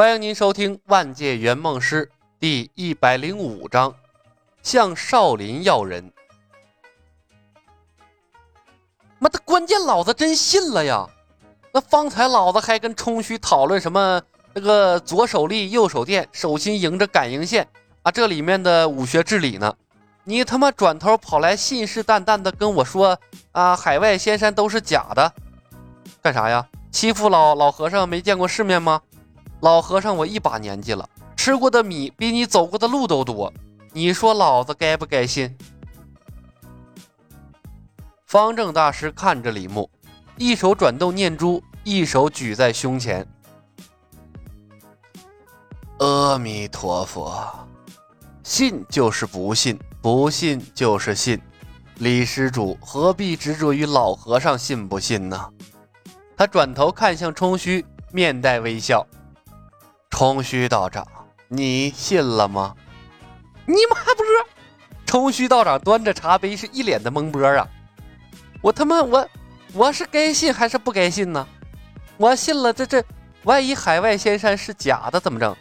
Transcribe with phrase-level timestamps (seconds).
[0.00, 2.06] 欢迎您收听《万界圆梦师》
[2.40, 3.94] 第一百零五章，
[4.62, 6.10] 向少林要人。
[9.18, 11.06] 妈的，关键老子真信了呀！
[11.70, 14.22] 那方才老子还跟冲虚讨论什么
[14.54, 17.68] 那个左手立右手电，手心迎着感应线
[18.02, 19.76] 啊，这里面的武学治理呢？
[20.24, 23.18] 你他妈转头跑来信誓旦旦的跟我说
[23.52, 25.30] 啊，海外仙山都是假的，
[26.22, 26.66] 干啥呀？
[26.90, 29.02] 欺负老老和尚没见过世面吗？
[29.60, 33.52] 老和尚，我一把年纪了，吃过的米比你走过的路都多。
[33.92, 35.56] 你说老子该不该信？
[38.24, 39.90] 方正大师看着李牧，
[40.36, 43.26] 一手转动念珠，一手举在胸前。
[45.98, 47.68] 阿弥陀佛，
[48.42, 51.38] 信就是不信，不信就是信。
[51.96, 55.50] 李施主何必执着于老和尚信不信呢？
[56.34, 59.06] 他转头看向冲虚，面带微笑。
[60.10, 61.06] 冲虚道长，
[61.48, 62.74] 你信了吗？
[63.64, 64.30] 你妈不是！
[65.06, 67.66] 冲虚道长端着茶杯，是一脸的懵波啊！
[68.60, 69.26] 我他妈我
[69.72, 71.46] 我是该信还是不该信呢？
[72.18, 73.02] 我信了，这这
[73.44, 75.56] 万一海外仙山是假的怎么整？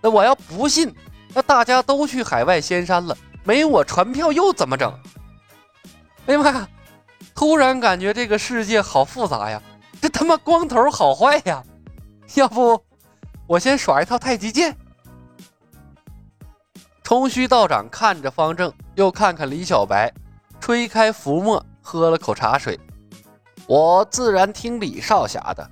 [0.00, 0.94] 那我要不信，
[1.34, 4.90] 那大家都去海外仙山了，没我船票又怎么整？
[6.26, 6.68] 哎呀妈呀！
[7.34, 9.60] 突然感觉这个世界好复杂呀！
[10.00, 11.62] 这他妈光头好坏呀！
[12.34, 12.82] 要不？
[13.48, 14.76] 我先耍一套太极剑。
[17.02, 20.12] 冲虚道长看着方正，又看看李小白，
[20.60, 22.78] 吹开浮沫，喝了口茶水。
[23.66, 25.70] 我自然听李少侠的。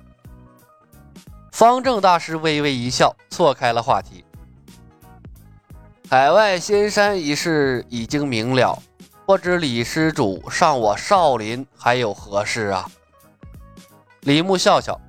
[1.51, 4.25] 方正大师微微一笑，错开了话题。
[6.09, 8.81] 海外仙山一事已经明了，
[9.27, 12.89] 不知李施主上我少林还有何事啊？
[14.21, 14.99] 李牧笑笑。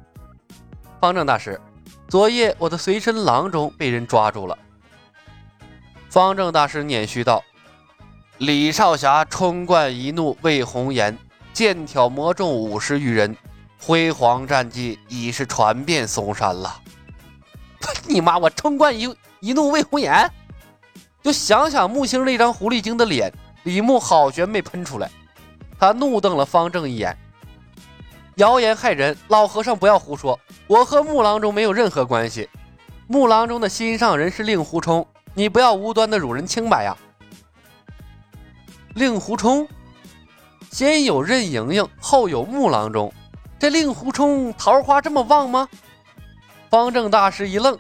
[1.00, 1.58] 方正大师。
[2.08, 4.56] 昨夜我的随身郎中被人抓住了。
[6.08, 7.44] 方正大师捻须道
[8.38, 11.18] ：“李少侠冲冠一怒为红颜，
[11.52, 13.36] 剑挑魔众五十余人，
[13.78, 16.80] 辉煌战绩已是传遍嵩山了。
[18.08, 18.38] ”你妈！
[18.38, 20.30] 我冲冠一一怒为红颜，
[21.22, 23.30] 就想想木星那张狐狸精的脸，
[23.64, 25.10] 李牧好悬没喷出来。
[25.78, 27.14] 他怒瞪了方正一眼。
[28.38, 30.38] 谣言害人，老和尚不要胡说。
[30.68, 32.48] 我和木郎中没有任何关系，
[33.08, 35.04] 木郎中的心上人是令狐冲，
[35.34, 36.96] 你不要无端的辱人清白呀。
[38.94, 39.66] 令狐冲，
[40.70, 43.12] 先有任盈盈，后有木郎中，
[43.58, 45.68] 这令狐冲桃花这么旺吗？
[46.70, 47.76] 方正大师一愣，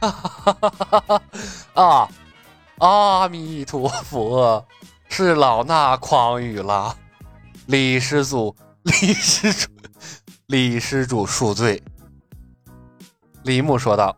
[0.00, 1.22] 哈哈哈哈哈！
[1.74, 2.08] 啊，
[2.78, 4.64] 阿弥陀佛，
[5.10, 6.96] 是老衲狂语了，
[7.66, 8.56] 李师祖。
[8.84, 9.68] 李施主，
[10.46, 11.80] 李施主恕罪。
[13.44, 14.16] 李牧说道：“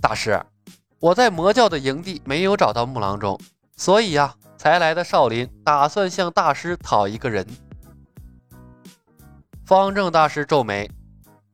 [0.00, 0.42] 大师，
[0.98, 3.38] 我在魔教的营地没有找到木郎中，
[3.76, 7.46] 所以呀，才来的少林，打算向大师讨一个人。”
[9.66, 10.90] 方正大师皱眉：“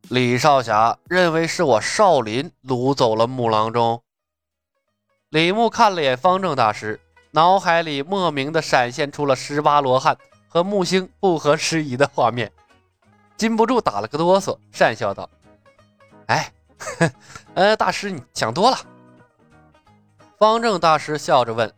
[0.08, 4.00] 李少侠认为是我少林掳走了木郎中？”
[5.30, 7.00] 李牧看了眼方正大师，
[7.32, 10.16] 脑海里莫名的闪现出了十八罗汉。
[10.52, 12.52] 和木星不合时宜的画面，
[13.38, 15.26] 禁不住打了个哆嗦，讪笑道
[16.28, 16.52] ：“哎，
[17.54, 18.76] 呃，大师你想多了。”
[20.38, 21.72] 方正大师笑着问：“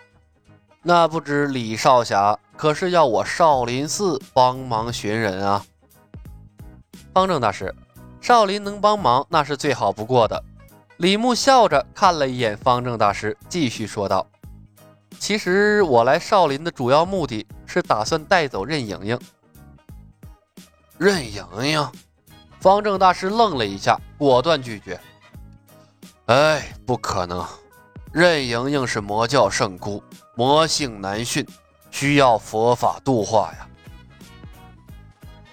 [0.83, 5.65] 那不知李少侠可是要我少林寺帮忙寻人啊？”
[7.15, 7.73] 方正大师
[8.21, 10.43] ：“少林能帮忙那是最好不过的。”
[10.99, 14.27] 李牧笑着看了一眼方正大师，继续说道。
[15.17, 19.19] 其实我来少林的主要目的是打算带走任盈盈。
[20.97, 21.93] 任盈盈，
[22.61, 25.01] 方正大师愣了一下，果断拒绝。
[26.27, 27.45] 哎，不可能！
[28.13, 30.03] 任盈盈是魔教圣姑，
[30.37, 31.45] 魔性难驯，
[31.91, 33.69] 需要佛法度化呀。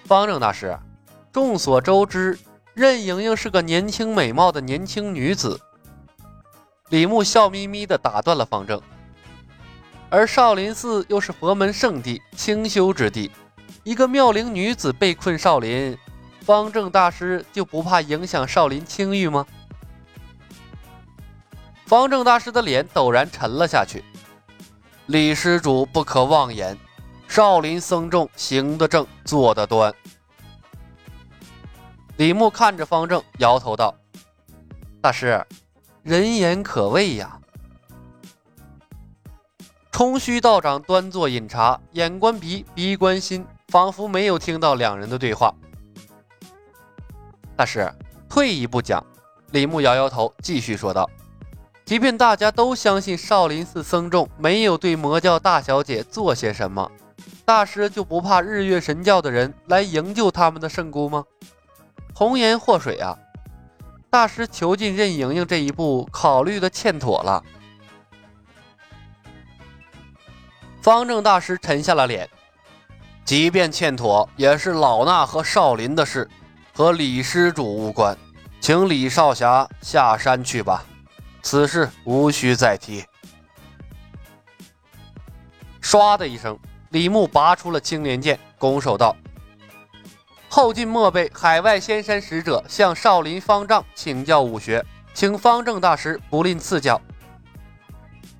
[0.04, 0.78] 方正大师，
[1.32, 2.38] 众所周知，
[2.72, 5.60] 任盈盈是个年轻美貌的年轻女子。
[6.90, 8.80] 李牧笑眯眯地打断了方正。
[10.12, 13.30] 而少林寺又是佛门圣地、清修之地，
[13.82, 15.96] 一个妙龄女子被困少林，
[16.42, 19.46] 方正大师就不怕影响少林清誉吗？
[21.86, 24.04] 方正大师的脸陡然沉了下去。
[25.06, 26.76] 李施主不可妄言，
[27.26, 29.90] 少林僧众行得正，坐得端。
[32.18, 33.94] 李牧看着方正，摇头道
[35.00, 35.42] ：“大师，
[36.02, 37.38] 人言可畏呀。”
[39.92, 45.54] 冲虚道长端坐饮茶，眼观鼻，鼻观心，仿佛没有听到两人的对话。
[47.54, 47.92] 大师，
[48.26, 49.04] 退一步讲，
[49.50, 51.08] 李牧摇摇头，继续说道
[51.84, 56.90] ：“即便大家都相信少林寺僧众没有对魔教大小姐做些什么，
[57.44, 61.22] 大师就不怕日月神教的人来营救他们的圣姑吗？
[62.14, 63.18] 红颜祸水啊！
[64.08, 67.44] 大师囚禁任盈盈这一步考虑的欠妥了。”
[70.82, 72.28] 方正大师沉下了脸，
[73.24, 76.28] 即便欠妥，也是老衲和少林的事，
[76.74, 78.18] 和李施主无关。
[78.60, 80.84] 请李少侠下山去吧，
[81.40, 83.04] 此事无需再提。
[85.80, 86.58] 唰的一声，
[86.90, 89.14] 李牧拔出了青莲剑，拱手道
[90.50, 94.84] ：“后进末辈海外仙山使者向少林方丈请教武学，
[95.14, 97.00] 请方正大师不吝赐教。”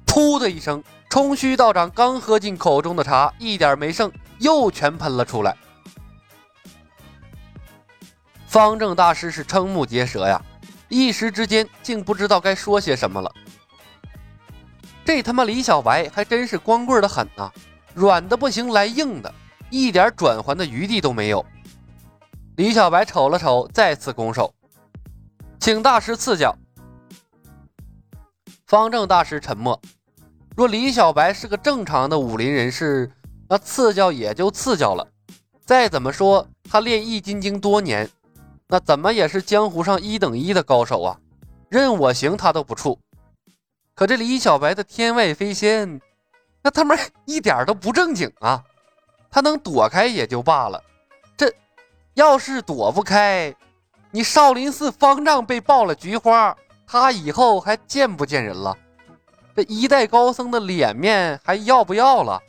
[0.07, 5.55] 噗的一声，冲虚道长刚喝进口中的茶，一点没剩，又全喷了出来。
[8.47, 10.43] 方正大师是瞠目结舌呀，
[10.89, 13.31] 一时之间竟不知道该说些什么了。
[15.05, 17.53] 这他妈李小白还真是光棍的很呐，
[17.93, 19.35] 软的不行来硬的，
[19.69, 21.45] 一点转还的余地都没有。
[22.57, 24.55] 李小白瞅了瞅，再次拱手，
[25.61, 26.57] 请大师赐教。
[28.65, 29.79] 方正大师沉默。
[30.55, 33.11] 若李小白是个正常的武林人士，
[33.49, 35.07] 那赐教也就赐教了。
[35.65, 38.09] 再怎么说，他练易筋经多年。
[38.69, 41.19] 那怎么也是江湖上一等一的高手啊，
[41.69, 42.99] 任我行他都不怵。
[43.95, 46.01] 可这李小白的天外飞仙，
[46.63, 46.97] 那他妈
[47.27, 48.63] 一点都不正经啊！
[49.31, 50.83] 他能躲开也就罢了，
[51.37, 51.53] 这
[52.15, 53.55] 要是躲不开，
[54.11, 56.57] 你少林寺方丈被爆了菊花，
[56.87, 58.77] 他以后还见不见人了？
[59.55, 62.41] 这一代高僧的脸面还要不要了？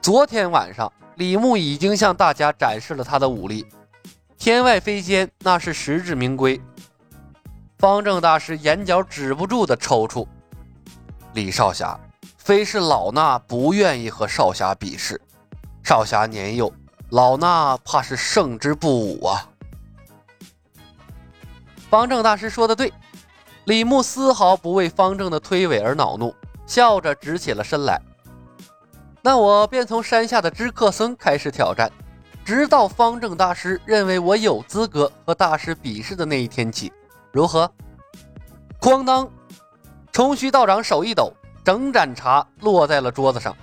[0.00, 3.64] 昨天晚上，李牧已经向大家展示了他的武力。
[4.36, 6.60] 天外飞仙，那是实至名归。
[7.78, 10.26] 方正大师眼角止不住的抽搐。
[11.34, 11.98] 李少侠，
[12.36, 15.20] 非是老衲不愿意和少侠比试，
[15.84, 16.72] 少侠年幼，
[17.10, 19.46] 老衲怕是胜之不武啊。
[21.88, 22.92] 方正大师说的对，
[23.64, 26.34] 李牧丝毫不为方正的推诿而恼怒，
[26.66, 28.00] 笑着直起了身来。
[29.22, 31.90] 那我便从山下的知客僧开始挑战。
[32.42, 36.90] 直到方正大师认为我有资格和大师比试的那一天起，
[37.30, 37.70] 如何？
[38.80, 39.30] 哐当！
[40.10, 43.54] 冲虚道长手一抖，整盏茶落在了桌子上。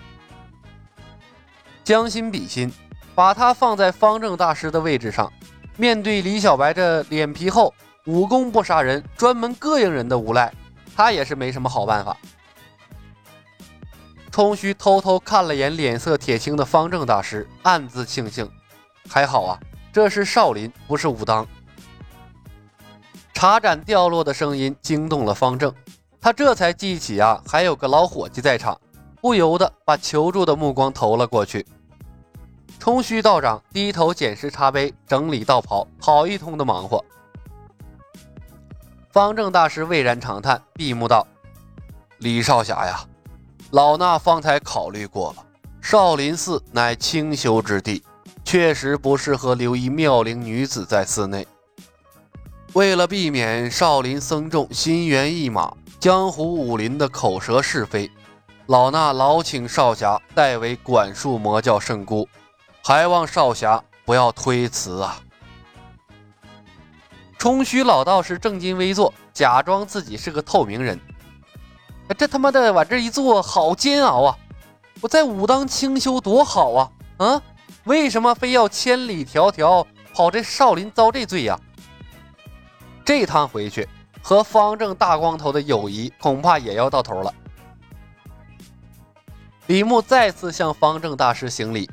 [1.84, 2.72] 将心比心，
[3.16, 5.34] 把他放在方正大师的位置上，
[5.76, 7.74] 面对李小白这脸皮厚、
[8.08, 10.54] 武功不杀人、专门膈应人的无赖，
[10.96, 12.16] 他也是没什么好办法。
[14.32, 18.50] 冲虚偷偷看了眼脸色铁青的方正大师，暗自庆幸。
[19.10, 19.60] 还好啊，
[19.92, 21.46] 这是少林，不是武当。
[23.34, 25.74] 茶盏掉落的声音惊动了方正，
[26.22, 28.80] 他这才记起啊，还有个老伙计在场，
[29.20, 31.66] 不由得把求助的目光投了过去。
[32.80, 37.04] 冲虚道长低头捡拾茶杯，整理道袍，好一通的忙活。
[39.12, 41.26] 方正大师巍然长叹，闭目道
[42.20, 43.00] ：“李少侠呀，
[43.72, 45.44] 老衲方才考虑过了，
[45.82, 48.04] 少林寺乃清修之地。”
[48.46, 51.46] 确实不适合留一妙龄女子在寺内。
[52.72, 58.10] 为了避免少林僧众心猿意马、江湖武林的口舌是非，
[58.68, 62.26] 老衲劳请少侠代为管束魔教圣姑，
[62.82, 65.20] 还望少侠不要推辞啊！
[67.38, 71.00] 冲虚老道士正襟危坐，假装自己是个透明人。
[72.18, 74.38] 这他妈的往这一坐，好煎熬啊！
[75.02, 76.92] 我在武当清修多好啊！
[77.18, 77.42] 啊！
[77.84, 81.60] 为什么非要千里迢迢跑这少林遭这罪呀？
[83.06, 83.88] 这趟回去
[84.22, 87.34] 和方正大光头的友谊恐怕也要到头了。
[89.68, 91.90] 李牧再次向方正大师行礼，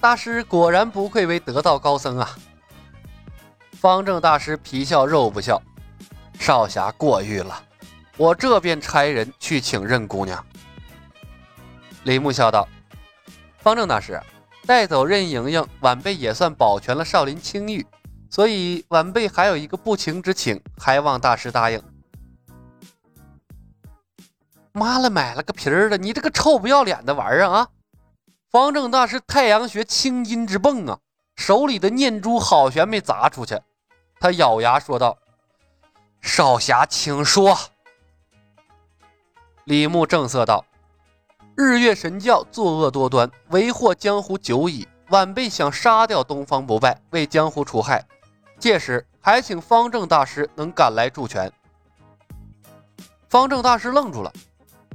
[0.00, 2.36] 大师果然不愧为得道高僧啊！
[3.82, 5.60] 方正大师皮笑肉不笑，
[6.38, 7.60] 少侠过誉了，
[8.16, 10.46] 我这便差人去请任姑娘。
[12.04, 12.68] 李牧笑道
[13.58, 14.22] ：“方正大师。”
[14.64, 17.84] 带走任盈盈，晚辈也算保全了少林清誉，
[18.30, 21.82] 所以晚辈还有一个不情之请，还望大师答应。
[24.70, 27.66] 妈了，买了个皮儿的，你这个臭不要脸的玩意儿啊！
[28.48, 31.00] 方正大师太阳穴青筋之蹦啊，
[31.34, 33.60] 手里的念珠好悬没砸出去，
[34.22, 35.18] 他咬牙说道
[36.22, 37.58] ：“少侠，请说。”
[39.66, 40.64] 李牧正色道。
[41.56, 44.86] 日月神教作恶多端，为祸江湖久矣。
[45.08, 48.06] 晚辈想杀掉东方不败，为江湖除害。
[48.60, 51.52] 届时还请方正大师能赶来助拳。
[53.28, 54.32] 方正大师愣住了，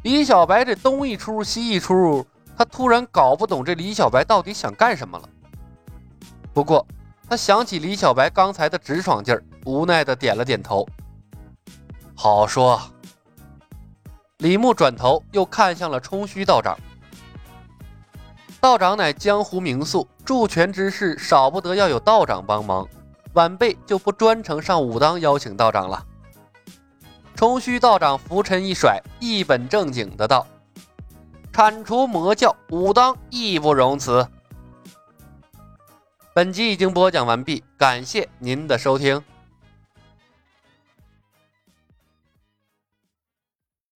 [0.04, 2.26] 李小白这东一出西一出，
[2.58, 5.28] 他突然搞不懂这李小白到底想干什么了。
[6.54, 6.88] 不过
[7.30, 10.88] 他想起李小白刚才的直爽劲儿，无奈的点了点头。
[12.16, 12.80] 好说。
[14.38, 16.78] 李牧转头又看向了冲虚道长。
[18.62, 22.88] 道长乃江湖名宿，助拳之事少不得要有道长帮忙，
[23.34, 26.06] 晚辈就不专程上武当邀请道长了。
[27.36, 30.46] 冲虚道长拂尘一甩，一本正经的道
[31.52, 34.28] ：“铲除魔教，武当义不容辞。”
[36.38, 39.20] 本集已经播讲完毕，感谢您的收听。